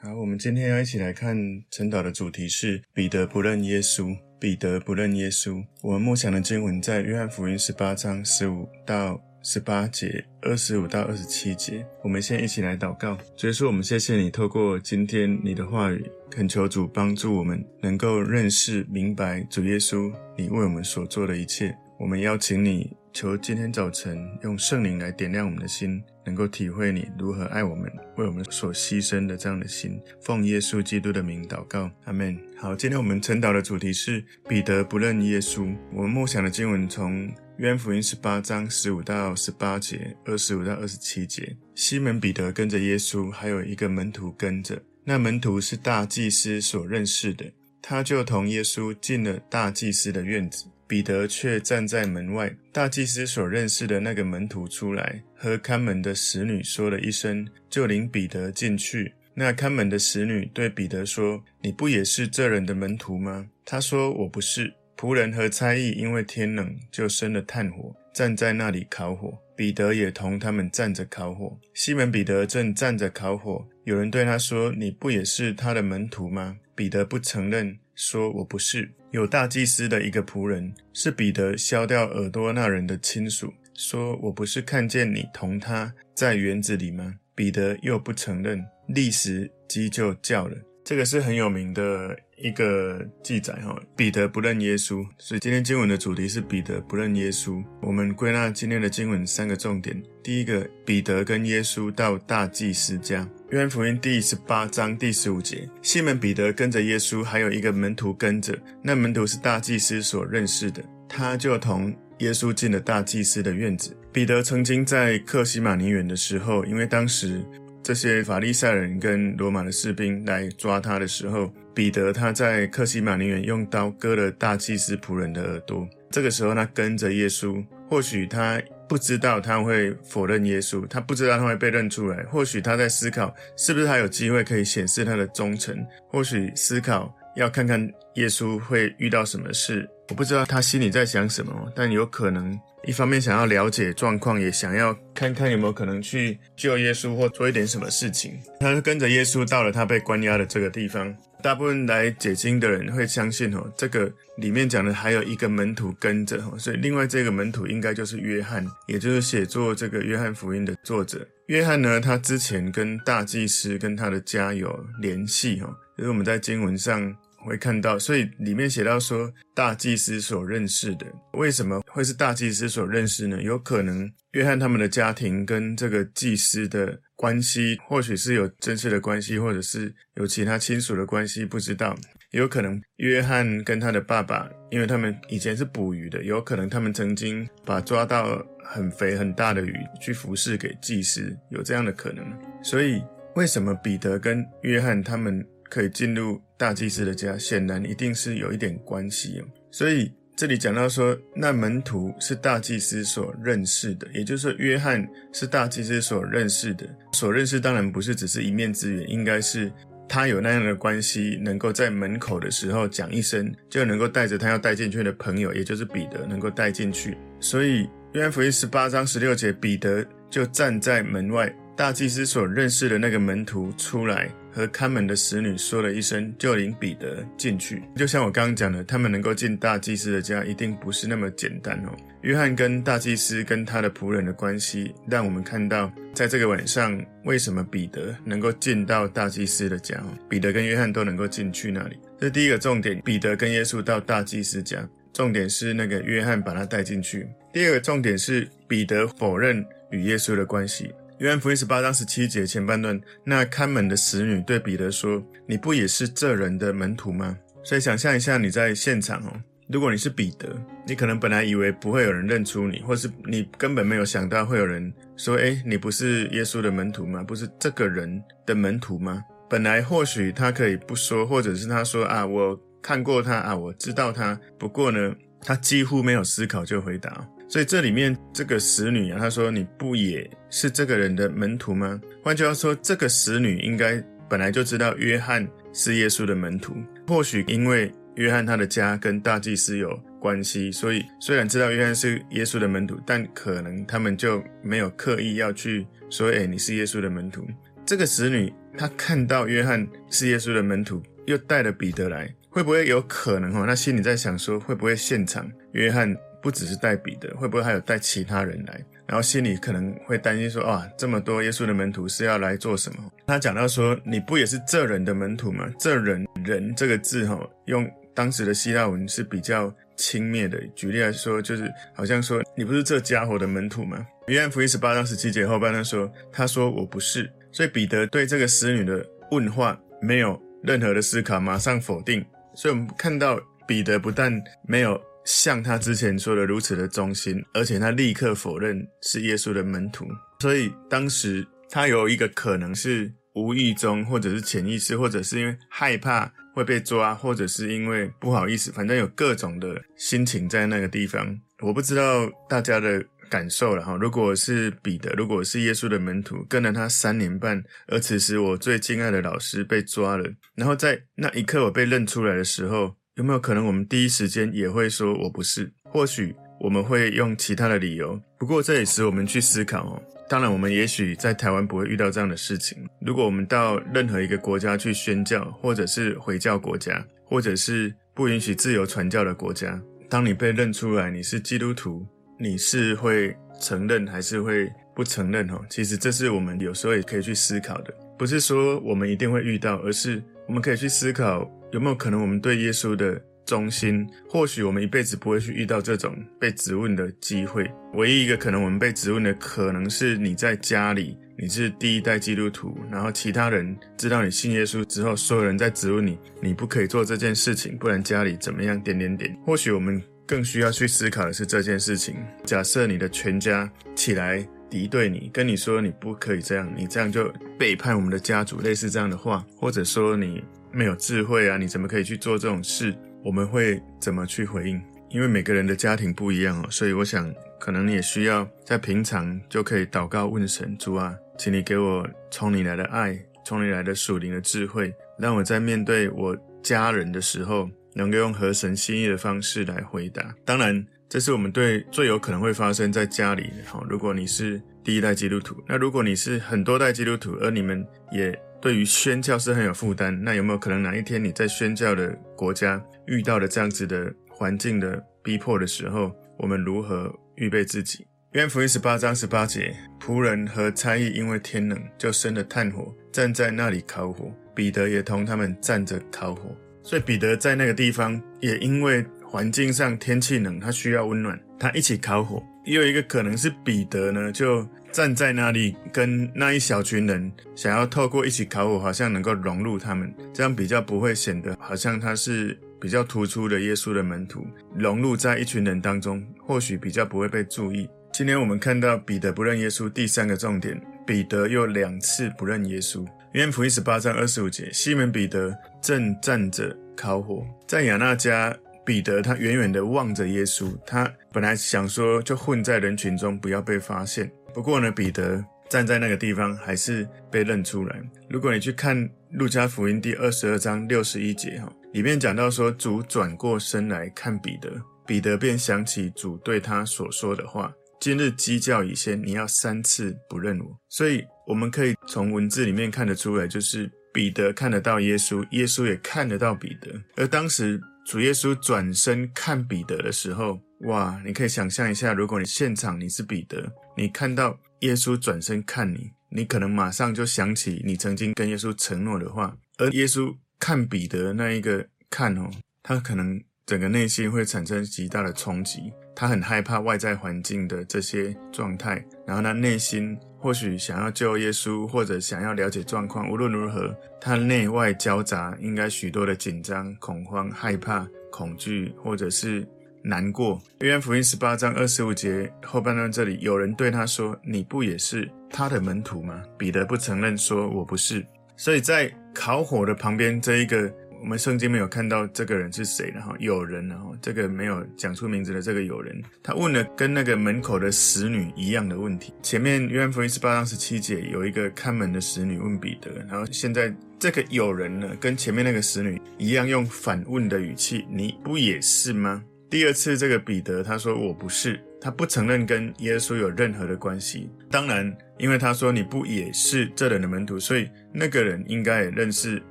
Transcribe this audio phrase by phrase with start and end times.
[0.00, 1.36] 好，我们今天要一起来看
[1.70, 4.16] 晨祷的主题是彼得不认耶稣。
[4.40, 5.64] 彼得不认耶稣。
[5.82, 11.84] 我们默想的经文在约翰福音十八章十五到十八节，二十五到二十七节。
[12.04, 13.18] 我们先一起来祷告。
[13.36, 21.76] 所以说，我们谢谢你透过今天你的话语，恳求主帮助我们能够认识明白主耶稣你为我们所做的一切。
[21.98, 30.00] 我们邀请你，求今天早晨用圣灵来点亮我们的心，能够体会你如何爱我们，为我们所牺牲的这样的心。
[30.22, 32.38] 奉耶稣基督的名祷告，阿门。
[32.56, 35.74] 好，今天我们晨祷的主题是彼得不认耶稣。
[35.92, 41.56] 我们默想的经文从约福音十八章十五到十八节，二十五到二十七节。
[41.74, 44.80] 西门彼得跟着耶稣，还有一个门徒跟着。
[45.02, 47.44] 那门徒是大祭司所认识的，
[47.82, 50.66] 他就同耶稣进了大祭司的院子。
[50.88, 52.56] 彼得却站在门外。
[52.72, 59.12] 大祭司所认识的那个门徒出来，和看门的使女说了一声，就领彼得进去。
[59.34, 69.38] 那看门的使女对彼得说：“你不也是这人的门徒吗？”他说：“我不是。”仆人和差役因为天冷，就生了炭火，站在那里烤火。
[69.54, 71.56] 彼得也同他们站着烤火。
[71.72, 90.56] 西门彼得正站着烤火，有人对他说：“你不也是他的门徒吗？”彼得不承认，说：“我不是。”有大祭司的一个仆人，是彼得削掉耳朵那人的亲属，说：“我不是看见你同他在园子里吗？”彼得又不承认，立时鸡就叫了。
[90.84, 93.78] 这个是很有名的一个记载哈。
[93.94, 97.62] 彼得不认耶稣，所以今天经文的主题是彼得不认耶稣。
[97.80, 103.28] 我们归纳今天的经文三个重点：第一个，彼得跟耶稣到大祭司家。
[103.50, 108.54] 约翰福音第十八章第十五节，西门彼得跟着耶稣，还有一个门徒跟着。
[108.82, 113.96] 那门徒是大祭司所认识的，他就同耶稣进了大祭司的院子。
[114.12, 117.42] 彼得曾经在克西马尼园的时候，因为当时
[117.82, 125.88] 这些法利赛人跟罗马的士兵来抓他的时候，彼得他在克西马尼园用刀割了大祭司仆人的耳朵。
[126.10, 128.60] 这个时候他跟着耶稣，或许他。
[128.88, 132.22] 不知道他会否认耶稣，他不知道他会被认出来。
[132.24, 135.76] 或许他在思考，是不是还有机会可以显示他的忠诚？
[136.08, 137.80] 或许思考要看看
[138.14, 139.88] 耶稣会遇到什么事。
[140.08, 148.38] 我不知道他心里在想什么，但有可能一方面想要了解状况，也想要看看有没有可能去救耶稣或做一点什么事情。
[148.60, 151.14] 他就跟着耶稣到了他被关押的这个地方。
[151.40, 161.24] 大部分来解经的人会相信哦，这个里面讲的还有一个门徒跟着哦，所以另外这个门徒应该就是约翰，也就是写作这个约翰福音的作者。
[161.46, 167.14] 约翰呢，他之前跟大祭司跟他的家有联系哈，就是我们在经文上
[167.48, 173.42] 会看到，所以里面写到说大祭司所认识的，为什么会是大祭司所认识呢？
[173.42, 177.00] 有可能约翰他们的家庭跟这个祭司的。
[177.18, 181.92] 关系或许是有真实的关系，或者是有其他亲属的关系，不知道。
[182.30, 192.24] 有可能约翰跟他的爸爸，因为他们以前是捕鱼的，有可能他们曾经把抓到很肥很大的鱼去服侍给祭司，有这样的可能。
[192.62, 193.02] 所以，
[193.34, 197.38] 为什么彼得跟约翰他们可以进入大祭司的家？
[197.38, 199.48] 显然一定是有一点关系哦。
[199.70, 200.12] 所以。
[200.38, 206.88] 这里讲到说，那门徒是大祭司所认识的，也就是说，约翰是大祭司所认识的。
[207.12, 209.68] 所认识当然不是只是一面之缘，应该是
[210.08, 217.18] 他有那样的关系，能够在门口的时候讲一声，就能够带着他要带进去的朋友，也就是彼得，能够带进去。
[217.40, 224.32] 所以，约翰福音十八章十六节，彼得就站在门外，大祭司所认识的那个门徒出来。
[224.50, 227.82] 和看门的使女说了一声，就领彼得进去。
[227.96, 231.96] 就像我刚刚讲的，他们能够进大祭司的家，一定不是那么简单哦。
[232.22, 240.02] 约翰跟大祭司跟他的仆人的关系，让我们看到，在这个晚上，为什么彼得能够进到大祭司的家？
[240.28, 243.00] 彼得跟约翰都能够进去那里，这是第一个重点。
[243.04, 247.28] 彼得跟耶稣到大祭司家，重点是那个约翰把他带进去。
[247.52, 250.92] 第二个重点是彼得否认与耶稣的关系。
[251.18, 259.32] 约翰福音十八章十七节前半段，那看门的使女对彼得说：“你不也是这人的门徒吗？”所以想象一下，你在现场哦，
[259.68, 260.48] 如果你是彼得，
[260.86, 267.24] 你可能本来以为不会有人认出你，或是你根本没有想到会有人说：“诶，你不是耶稣的门徒吗？
[267.24, 269.20] 不是这个人的门徒吗？”
[269.50, 277.28] 本来或许他可以不说，或者是他说：“啊，我看过他啊，我知道他。”不过呢，他几乎没有思考就回答。
[277.48, 286.76] 所以这里面这个使女啊，她说：“你不也是这个人的门徒吗？”换句话说，这个使女应该本来就知道约翰是耶稣的门徒。
[287.06, 297.46] 或许因为约翰他的家跟大祭司有关系，所以虽然知道约翰是耶稣的门徒，但可能他们就没有刻意要去说：“诶，你是耶稣的门徒。”
[297.86, 303.50] 这个使女她看到约翰是耶稣的门徒，又带了彼得来，会不会有可能？
[303.52, 308.84] 哈，她心里在想说：会不会现场约翰不只是带彼得，会不会还有带其他人来？
[309.06, 313.10] 然后心里可能会担心说：啊，这么多耶稣的门徒是要来做什么？
[313.26, 315.68] 他讲到说：你不也是这人的门徒吗？
[315.78, 319.74] 这人人这个字，哈，用当时的希腊文是比较。
[320.00, 324.06] 轻蔑的，举例来说，就是好像说你不是这家伙的门徒吗？
[324.28, 332.24] 约翰福音十八章十七节后半段说，他说我不是，所以彼得对这个使女的问话没有任何的思考，马上否定。
[332.54, 334.32] 所以我们看到彼得不但
[334.68, 340.06] 没有像他之前说的如此的忠心，而且他立刻否认是耶稣的门徒。
[340.40, 346.32] 所以当时他有一个可能是无意中，或者是潜意识，或者是因为害怕。
[346.54, 351.38] 会被抓，或者是因为不好意思，反正有各种的心情在那个地方。
[351.60, 353.00] 我不知道大家的
[353.30, 353.94] 感受了哈。
[353.94, 365.68] 如果是彼得，如果是耶稣的门徒，跟了他三年半，而此时我最敬爱的老师被抓了，然后在那一刻我被认出来的时候，有没有可能我们第一时间也会说我不是？
[365.82, 368.18] 或许我们会用其他的理由。
[368.38, 370.02] 不过这也使我们去思考哦。
[370.28, 372.78] 当然，我们也许在台湾不会遇到这样的事情。
[373.00, 382.06] 如果我们到任何一个国家去宣教，或者是回教国家，或者是不允许自由传教的国家，当你被认出来你是基督徒，
[382.38, 385.48] 你是会承认还是会不承认？
[385.48, 387.92] 哈，其实这是我们有时候也可以去思考的。
[388.16, 393.22] 不是说我们一定会遇到，而是我们可以去思考有没有可能我们对耶稣的。
[393.48, 397.66] 忠心，或许我们一辈子不会去遇到这种被质问的机会。
[397.94, 408.78] 唯一一个可能我们被质问的，可能是你在家里，你是第一代基督徒，然后其他人知道你信耶稣之后，所有人在质问你，你不可以做这件事情，不然家里怎么样？
[408.82, 409.34] 点点点。
[409.46, 412.16] 或许我们更需要去思考的是这件事情。
[412.44, 422.94] 假设你的全家起来敌对你，跟你说你不可以这样，你这样就背叛我们的家族，类似这样的话，或者说你没有智慧啊，你怎么可以去做这种事？
[423.24, 424.80] 我们会怎么去回应？
[425.10, 440.34] 因为每个人的家庭不一样哦，所以我想，可能你也需要在平常就可以祷告问神：主啊，请你给我从你来的爱，从你来的属灵的智慧，让我在面对我家人的时候，能够用合神心意的方式来回答。
[440.44, 443.82] 当然，这是我们对最有可能会发生在家里的哈。
[443.88, 448.38] 如果你是第一代基督徒，那如果你是很多代基督徒，而你们也。
[448.60, 458.04] 对于宣教是很有负担，那有没有可能哪一天你在宣教的国家遇到了这样子的环境的逼迫的时候，我们如何预备自己？
[458.32, 464.28] 约翰福音十八章十八节，仆人和差役因为天冷，就生了炭火，站在那里烤火。
[464.56, 466.52] 彼得也同他们站着烤火，
[466.82, 472.42] 所以彼得在那个地方也因为环境上天气冷，他需要温暖，他一起烤火。
[472.64, 474.66] 也有一个可能是彼得呢，就。
[474.90, 487.86] 站在那里，跟那一小群人想要透过一起烤火，好像能够融入他们，这样比较不会显得好像他是比较突出的耶稣的门徒，融入在一群人当中，或许比较不会被注意。
[488.14, 493.06] 今天我们看到彼得不认耶稣，第三个重点，彼得又两次不认耶稣。
[493.32, 498.56] 约翰福音十八章二十五节，西门彼得正站着烤火，在亚那家，
[498.88, 504.32] 彼得他远远地望着耶稣，他本来想说就混在人群中，不要被发现。
[504.54, 508.00] 不过呢，彼得站在那个地方还是被认出来。
[508.30, 514.70] 如果你去看路加福音第二十二章六十一节哈，里面讲到说，主转过身来看彼得，
[515.06, 517.70] 彼得便想起主对他所说的话
[518.00, 526.90] ：“今日鸡叫以先，你要三次不认我。”所以我们可以从文字里面看得出来，就是彼得看得到耶稣，耶稣也看得到彼得。
[527.16, 531.20] 而当时主耶稣转身看彼得的时候，哇！
[531.26, 539.54] 你可以想象一下，如果你现场你是彼得，你看到耶稣转身看你，你可能马上就想起你曾经跟耶稣承诺的话。
[539.76, 542.50] 而耶稣看彼得那一个看哦，
[542.82, 553.30] 他可能整个内心会产生极大的冲击，他很害怕外在环境的这些状态，然后他内心或许想要救耶稣，或者想要了解状况。
[553.30, 559.66] 无论如何，他内外交杂，应该许多的紧张、恐慌、害怕、恐惧，或者是。
[560.00, 560.58] 难过。
[560.78, 568.24] 约翰福音十八章二十五节后半段这里，有人对他说：“你不也是他的门徒吗？”彼得不承认，说：“我不是。”
[568.56, 570.90] 所以在烤火的旁边，这一个
[571.20, 579.34] 我们圣经没有看到这个人是谁，然后有人，然后这个没有讲出名字的这个有人，他问了跟那个门口的使女一样的问题。
[579.42, 594.48] 前面约翰福音十八章十七节有一个看门的使女问彼得，然后现在这个有人呢，跟前面那个使女一样，用反问的语气：“你不也是吗？”第二次这个彼得他说我不是，他不承认跟耶稣有任何的关系。
[594.70, 599.62] 当然，因为他说你不也是这人的门徒，所以那个人应该也认识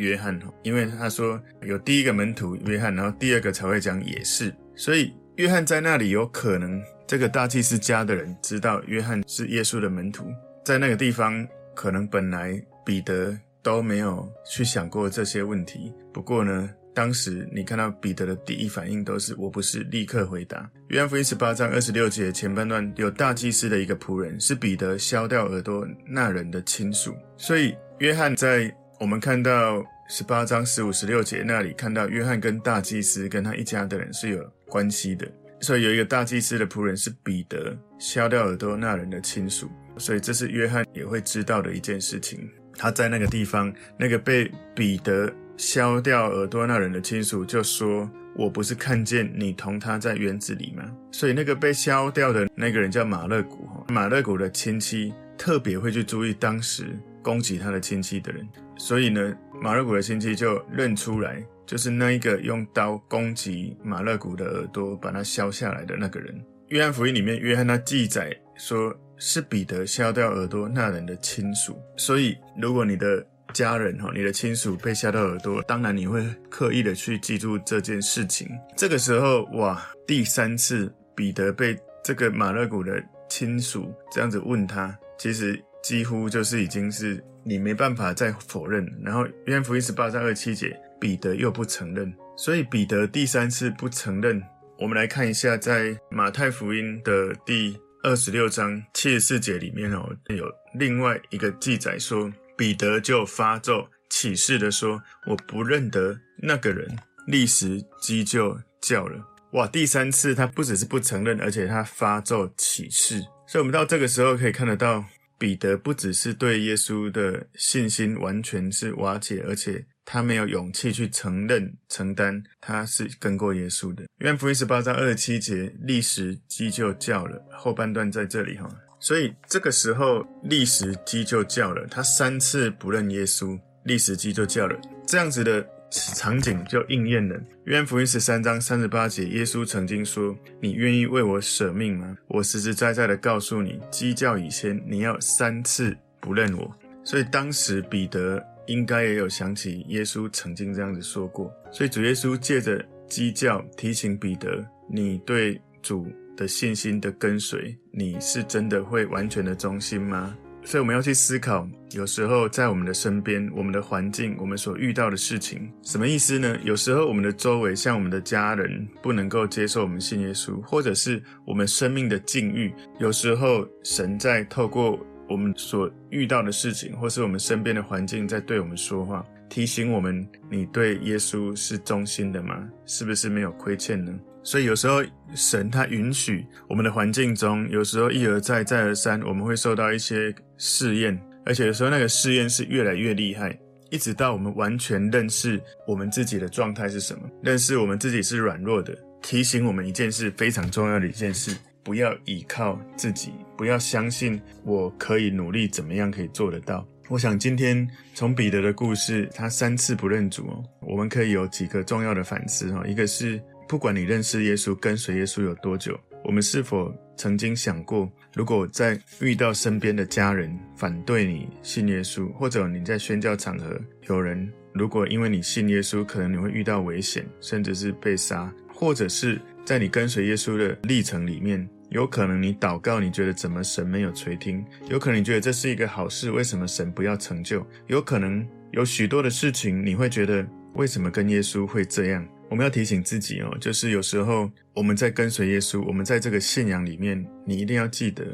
[0.00, 10.24] 约翰，因为他说有第一个门徒约翰，然后第二个才会讲也是，所以约翰在那里有可能这个大祭司家的人知道约翰是耶稣的门徒，
[10.64, 15.92] 在那个地方可能本来彼得都没有去想过这些问题。
[16.12, 20.68] 不过呢，当时你看到彼得的第一反应都是我不是，立刻回答。
[20.88, 35.26] 约翰福音十八章二十六节前半段有大祭司的一个仆人是彼得削掉耳朵那人的亲属，所以约翰在我们看到十八章十五十六节那里看到约翰跟大祭司跟他一家的人是有关系的，
[35.62, 42.46] 所以有一个大祭司的仆人是彼得削掉耳朵那人的亲属，所以这是约翰也会知道的一件事情。
[42.76, 45.32] 他在那个地方，那个被彼得。
[45.56, 66.34] 削掉耳朵那人的亲属就说：“我不是看见你同他在园子里吗？”所以那个被削掉的那个人叫马勒古，马勒古的亲戚特别会去注意当时攻击他的亲戚的人，所以呢，马勒古的亲戚就认出来，就是那一个用刀攻击马勒古的耳朵把他削下来的那个人。
[66.68, 73.26] 约翰福音里面，约翰他记载说是彼得削掉耳朵那人的亲属，所以如果你的。
[73.52, 78.48] 家人哈，你的亲属被削掉耳朵，当然你会刻意的去记住这件事情。
[78.76, 88.86] 这个时候，哇，第三次彼得被这个马勒古的亲属这样子问他，其实几乎就是已经是你没办法再否认。
[89.02, 94.42] 然后约翰福音十八章二七节，彼得又不承认，所以彼得第三次不承认。
[94.78, 102.30] 我们来看一下，在马太福音的第二十六章七十四节里面哦，有另外一个记载说。
[102.56, 106.94] 彼得就发咒起誓的说：“我不认得那个人。”
[107.26, 109.18] 立时鸡就叫了。
[109.52, 109.66] 哇！
[109.66, 113.18] 第三次他不只是不承认，而且他发咒起誓。
[113.48, 115.02] 所以，我们到这个时候可以看得到，
[115.40, 124.04] 彼得不只是对耶稣的信心完全是瓦解，而且他没有勇气去承认、承担他是跟过耶稣的。
[124.18, 127.42] 约翰福音十八章二十七节，立时鸡就叫了。
[127.50, 128.68] 后半段在这里哈。
[128.98, 131.86] 所以这个时候，立时鸡就叫了。
[131.86, 134.78] 他三次不认耶稣，立时鸡就叫了。
[135.06, 137.38] 这样子的场景就应验了。
[137.64, 146.72] 约翰福音十三章三十八节，耶稣曾经说：“你愿意为我舍命吗？”我实实在在的告诉你，鸡叫以前，你要三次不认我。
[147.04, 151.52] 所以当时彼得应该也有想起耶稣曾经这样子说过。
[151.70, 156.06] 所以主耶稣借着鸡叫提醒彼得：“你对主。”
[156.36, 160.34] 的信心的跟随，你是真的会完全的忠心吗？
[160.62, 166.56] 所以我们要去思考，有时候在我们的身边、我们的环境、我们所遇到的事情，什么意思呢？
[166.62, 174.98] 有时候我们的周围，像我们的家人，不能够接受我们信耶稣，或者是我们生命的境遇，有时候神在透过
[175.28, 182.66] 我们所遇到的事情，或是我们身边的环境，在对我们说话，提醒我们：你对耶稣是忠心的吗？
[182.86, 184.18] 是不是没有亏欠呢？
[184.42, 185.02] 所以有时候
[185.34, 193.58] 神他允许我们的环境中，有时候一而再再而三，我们会受到一些试验，而且有时候那个试验是越来越厉害，
[193.90, 206.86] 一直到我们完全认识我们自己的状态是什么，认识我们自己是软弱的，提醒我们一件事非常重要的一件事：不要依靠自己，不要相信我可以努力怎么样可以做得到。
[207.10, 213.40] 我想今天从彼得的故事，他三次不认主哦，我们可以有几个重要的反思哈，一个是。
[213.68, 234.64] 不管你认识耶稣、跟随耶稣有多久，我们是否曾经想过，如果在遇到身边的家人反对你信耶稣，或者你在宣教场合有人如果因为你信耶稣，可能你会遇到危险，甚至是被杀，或者是在你跟随耶稣的历程里面，有可能你祷告，你觉得怎么神没有垂听？
[234.88, 237.66] 有可能你觉得这是一个好事，为什么神不要成就？
[237.88, 242.26] 有可能有许多的事情，你会觉得为什么跟耶稣会这样？
[242.48, 248.24] 我们要提醒自己哦，就是有时候我们在跟随耶稣，我们在这个信仰里面，你一定要记得，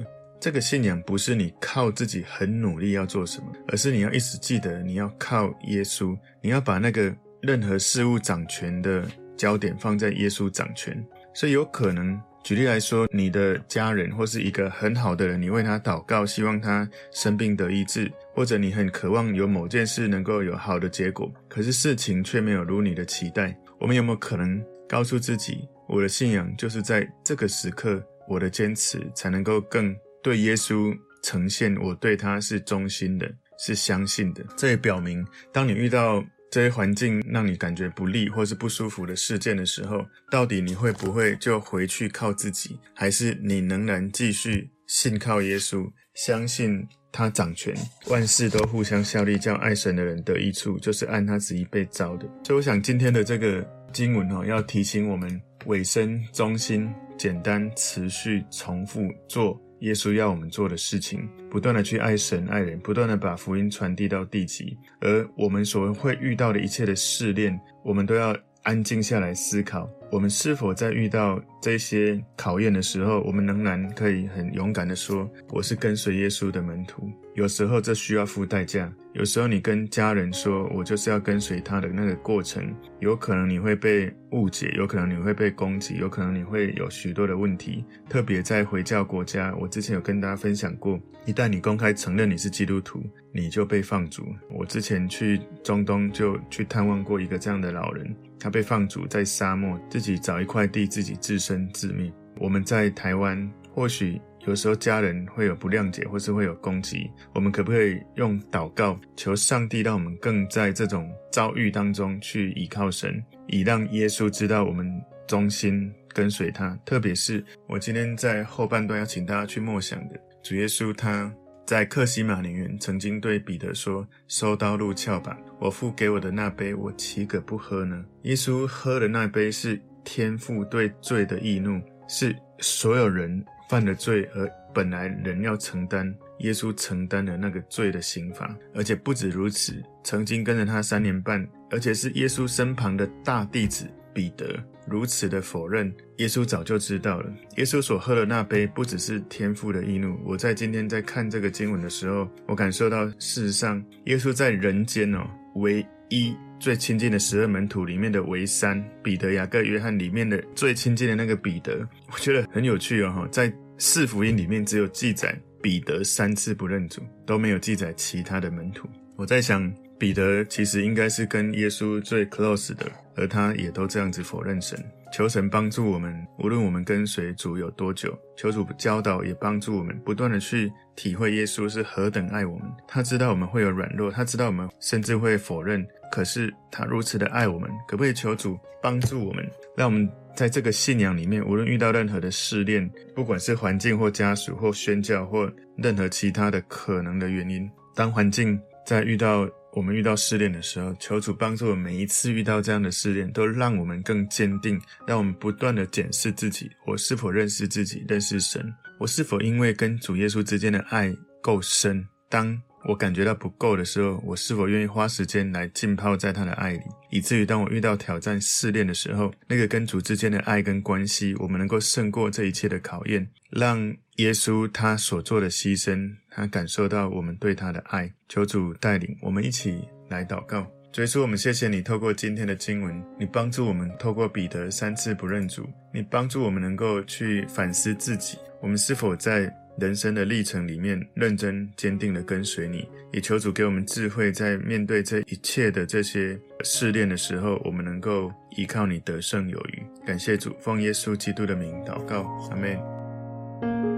[0.41, 11.03] 这个信仰不是你靠自己很努力要做什么，而是你要一直记得你要靠耶稣，你要把那个任何事物掌权的焦点放在耶稣掌权。
[11.35, 23.59] 所以有可能，举例来说，你的家人或是一个很好的人，你为他祷告，希望他生病得医治，或者你很渴望有某件事能够有好的结果，可是事情却没有如你的期待。
[23.81, 34.45] 我们有没有可能告诉自己，我的信仰就是在这个时刻，我的坚持才能够更对耶稣呈现我对他是忠心的，是相信的。
[34.57, 36.25] 这也表明，当你遇到
[36.57, 46.83] 这些环境让你感觉不利或是不舒服的事件的时候，到底你会不会就回去靠自己，还是你仍然继续信靠耶稣，相信
[47.13, 47.75] 他掌权，
[48.07, 52.27] 万事都互相效力，叫爱神的人得益处，就是按他旨意被招的。
[52.43, 59.61] 所以，我想今天的这个经文哦，要提醒我们委身、中心、简单、持续、重复做。
[59.81, 64.77] 耶稣要我们做的事情，不断的去爱神爱人，不断的把福音传递到地极。
[65.01, 78.91] 而我们所会遇到的一切的试炼，我们都要安静下来思考：我们是否在遇到这些考验的时候，我们仍然可以很勇敢的说：“我是跟随耶稣的门徒。”有时候这需要付代价。
[79.13, 82.65] 有时候你跟家人说，我就是要跟随他的那个过程，
[83.01, 87.85] 有可能你会被误解，有可能你会被攻击，有可能你会有许多的问题。
[88.09, 94.25] 特别在回教国家，我之前有跟大家分享过，一旦你公开承认你是基督徒，你就被放逐。
[94.51, 102.13] 我之前去中东就去探望过一个这样的老人，他被放逐在沙漠，自己找一块地，自己自生自灭。
[102.39, 104.21] 我们在台湾或许。
[104.47, 114.89] 有时候家人会有不谅解，或是会有攻击，我们可不可以用祷告求上帝，让我们更在这种遭遇当中去倚靠神，以让耶稣知道我们
[115.27, 116.79] 忠心跟随他。
[116.85, 121.35] 特别是我今天在后半段要请大家去默想的，主耶稣他
[121.67, 133.45] 在克西马尼园曾经对彼得说：“收刀入鞘吧，我父给我的那杯，我岂可不喝呢？”耶稣喝的那杯是天父对罪的义怒，是所有人。
[133.69, 143.85] 犯了罪而本来人要承担，耶稣承担了那个罪的刑罚，而且不止如此，曾经跟着他三年半，而且是耶稣身旁的大弟子
[144.17, 144.59] 彼得
[144.89, 147.31] 如此的否认，耶稣早就知道了。
[147.59, 150.19] 耶稣所喝的那杯不只是天父的义怒。
[150.25, 155.21] 我在今天在看这个经文的时候，我感受到事实上，耶稣在人间哦，
[155.57, 156.35] 唯一。
[156.59, 163.29] 最亲近的十二门徒里面的唯三，彼得、雅各、约翰里面的最亲近的那个彼得，我觉得很有趣哦。
[163.31, 168.89] 在四福音里面，只有记载彼得三次不认主，都没有记载其他的门徒。
[169.17, 174.79] 我在想，彼得其实应该是跟耶稣最 close 的，而他也都这样子否认神。
[175.13, 182.69] 求神帮助我们，无论我们跟随主有多久，求主教导也帮助我们，不断的去体会耶稣是何等爱我们。
[182.87, 185.87] 他知道我们会有软弱，他知道我们甚至会否认。
[186.11, 208.73] 可是他如此的爱我们，可不可以求主帮助我们，让我们在这个信仰里面，无论遇到任何的试炼，不管是环境或家属或宣教或任何其他的可能的原因，当环境在遇到我们遇到试炼的时候，求主帮助我，每一次遇到这样的试炼，都让我们更坚定，让我们不断的检视自己：我是否认识自己，认识神？
[208.99, 212.09] 我是否因为跟主耶稣之间的爱够深？
[212.31, 212.59] 当
[212.89, 228.13] 我感觉到不够的时候，我是否愿意花时间来浸泡在他的爱里，以至于当我遇到挑战试炼的时候，那个跟主之间的爱跟关系，我们能够胜过这一切的考验，让耶稣他所做的牺牲，他感受到我们对他的爱。
[228.29, 230.67] 求主带领我们一起来祷告。
[230.93, 239.51] 主耶稣，我们谢谢你透过今天的经文，你帮助我们透过彼得三次不认主，你帮助我们能够去反思自己，我们是否在。
[239.79, 249.83] 人生的历程里面，认真坚定的跟随你，也求主给我们智慧，在面对这一切的这些试炼的时候，我们能够依靠你得胜有余。
[250.07, 253.96] 感谢主，奉耶稣基督的名祷告，阿门。